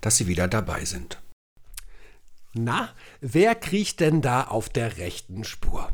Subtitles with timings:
[0.00, 1.20] dass Sie wieder dabei sind.
[2.52, 2.90] Na,
[3.20, 5.90] wer kriecht denn da auf der rechten Spur?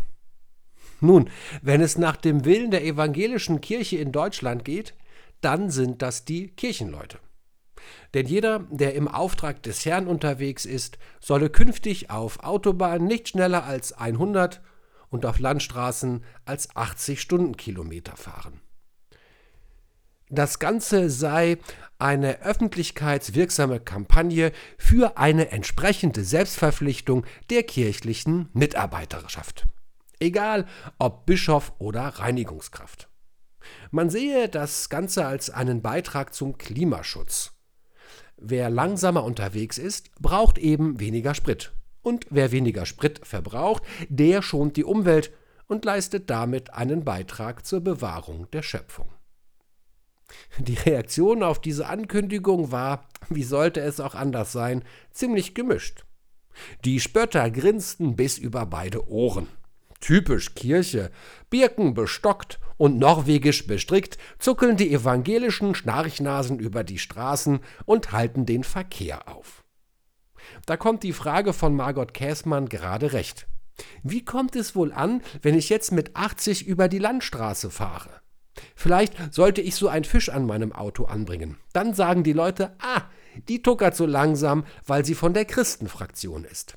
[1.00, 1.30] Nun,
[1.62, 4.94] wenn es nach dem Willen der evangelischen Kirche in Deutschland geht,
[5.40, 7.18] dann sind das die Kirchenleute.
[8.12, 13.64] Denn jeder, der im Auftrag des Herrn unterwegs ist, solle künftig auf Autobahnen nicht schneller
[13.64, 14.60] als 100
[15.08, 18.60] und auf Landstraßen als 80 Stundenkilometer fahren.
[20.32, 21.58] Das Ganze sei
[21.98, 29.66] eine öffentlichkeitswirksame Kampagne für eine entsprechende Selbstverpflichtung der kirchlichen Mitarbeiterschaft.
[30.20, 30.66] Egal
[31.00, 33.08] ob Bischof oder Reinigungskraft.
[33.90, 37.52] Man sehe das Ganze als einen Beitrag zum Klimaschutz.
[38.36, 41.72] Wer langsamer unterwegs ist, braucht eben weniger Sprit.
[42.02, 45.32] Und wer weniger Sprit verbraucht, der schont die Umwelt
[45.66, 49.12] und leistet damit einen Beitrag zur Bewahrung der Schöpfung.
[50.58, 56.04] Die Reaktion auf diese Ankündigung war, wie sollte es auch anders sein, ziemlich gemischt.
[56.84, 59.48] Die Spötter grinsten bis über beide Ohren.
[60.00, 61.10] Typisch Kirche,
[61.50, 68.64] Birken bestockt und norwegisch bestrickt, zuckeln die evangelischen Schnarchnasen über die Straßen und halten den
[68.64, 69.62] Verkehr auf.
[70.66, 73.46] Da kommt die Frage von Margot Käßmann gerade recht.
[74.02, 78.20] Wie kommt es wohl an, wenn ich jetzt mit 80 über die Landstraße fahre?
[78.74, 81.56] Vielleicht sollte ich so einen Fisch an meinem Auto anbringen.
[81.72, 83.02] Dann sagen die Leute, ah,
[83.48, 86.76] die tuckert so langsam, weil sie von der Christenfraktion ist.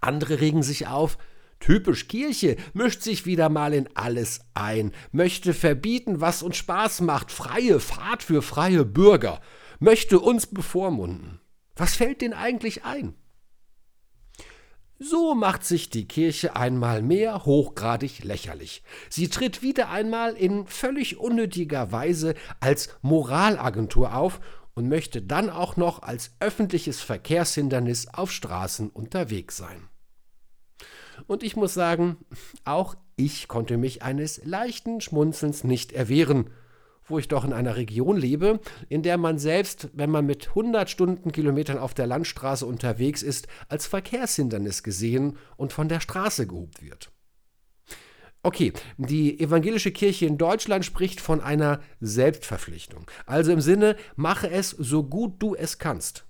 [0.00, 1.18] Andere regen sich auf,
[1.60, 7.32] Typisch Kirche mischt sich wieder mal in alles ein, möchte verbieten, was uns Spaß macht,
[7.32, 9.40] freie Fahrt für freie Bürger,
[9.78, 11.40] möchte uns bevormunden.
[11.74, 13.14] Was fällt denn eigentlich ein?
[14.98, 18.84] So macht sich die Kirche einmal mehr hochgradig lächerlich.
[19.10, 24.40] Sie tritt wieder einmal in völlig unnötiger Weise als Moralagentur auf
[24.74, 29.88] und möchte dann auch noch als öffentliches Verkehrshindernis auf Straßen unterwegs sein.
[31.26, 32.16] Und ich muss sagen,
[32.64, 36.50] auch ich konnte mich eines leichten Schmunzelns nicht erwehren,
[37.06, 40.88] wo ich doch in einer Region lebe, in der man selbst, wenn man mit 100
[40.88, 47.10] Stundenkilometern auf der Landstraße unterwegs ist, als Verkehrshindernis gesehen und von der Straße gehobt wird.
[48.42, 53.10] Okay, die evangelische Kirche in Deutschland spricht von einer Selbstverpflichtung.
[53.24, 56.26] Also im Sinne, mache es so gut du es kannst.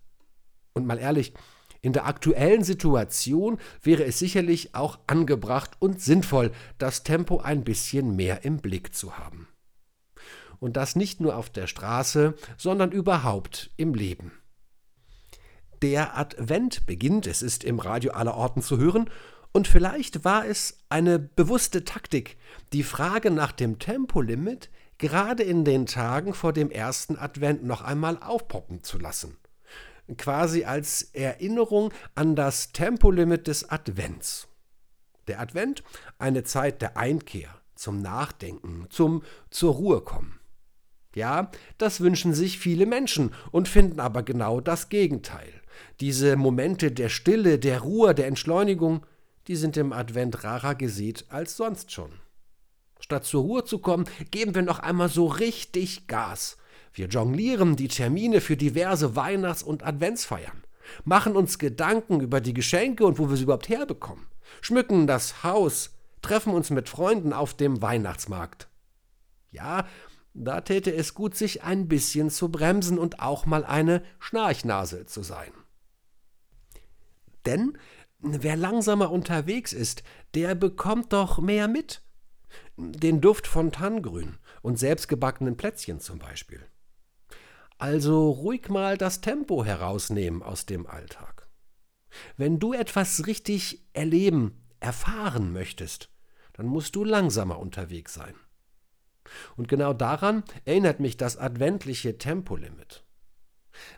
[0.74, 1.34] Und mal ehrlich,
[1.82, 8.14] in der aktuellen Situation wäre es sicherlich auch angebracht und sinnvoll, das Tempo ein bisschen
[8.14, 9.48] mehr im Blick zu haben.
[10.60, 14.32] Und das nicht nur auf der Straße, sondern überhaupt im Leben.
[15.82, 19.10] Der Advent beginnt, es ist im Radio aller Orten zu hören,
[19.52, 22.36] und vielleicht war es eine bewusste Taktik,
[22.72, 28.18] die Frage nach dem Tempolimit gerade in den Tagen vor dem ersten Advent noch einmal
[28.18, 29.36] aufpoppen zu lassen.
[30.18, 34.48] Quasi als Erinnerung an das Tempolimit des Advents.
[35.28, 35.82] Der Advent,
[36.18, 40.40] eine Zeit der Einkehr, zum Nachdenken, zum zur Ruhe kommen.
[41.14, 45.52] Ja, das wünschen sich viele Menschen und finden aber genau das Gegenteil.
[46.00, 49.06] Diese Momente der Stille, der Ruhe, der Entschleunigung,
[49.46, 52.10] die sind im Advent rarer gesät als sonst schon.
[52.98, 56.56] Statt zur Ruhe zu kommen, geben wir noch einmal so richtig Gas.
[56.92, 60.62] Wir jonglieren die Termine für diverse Weihnachts- und Adventsfeiern,
[61.04, 64.26] machen uns Gedanken über die Geschenke und wo wir sie überhaupt herbekommen,
[64.60, 65.90] schmücken das Haus,
[66.22, 68.68] treffen uns mit Freunden auf dem Weihnachtsmarkt.
[69.50, 69.86] Ja,
[70.34, 75.22] da täte es gut, sich ein bisschen zu bremsen und auch mal eine Schnarchnase zu
[75.22, 75.52] sein.
[77.46, 77.78] Denn
[78.18, 80.02] wer langsamer unterwegs ist,
[80.34, 82.02] der bekommt doch mehr mit.
[82.76, 86.64] Den Duft von Tanngrün und selbstgebackenen Plätzchen zum Beispiel.
[87.78, 91.48] Also ruhig mal das Tempo herausnehmen aus dem Alltag.
[92.36, 96.10] Wenn du etwas richtig erleben, erfahren möchtest,
[96.52, 98.34] dann musst du langsamer unterwegs sein.
[99.56, 103.04] Und genau daran erinnert mich das adventliche Tempolimit.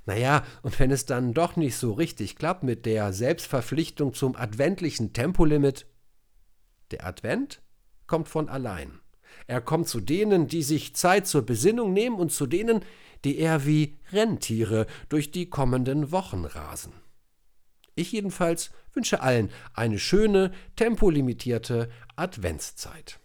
[0.06, 5.12] Naja, und wenn es dann doch nicht so richtig klappt mit der Selbstverpflichtung zum adventlichen
[5.12, 5.86] Tempolimit,
[6.90, 7.62] der Advent
[8.06, 9.00] kommt von allein.
[9.46, 12.80] Er kommt zu denen, die sich Zeit zur Besinnung nehmen und zu denen,
[13.24, 16.92] die eher wie Renntiere durch die kommenden Wochen rasen.
[17.94, 23.18] Ich jedenfalls wünsche allen eine schöne, tempolimitierte Adventszeit.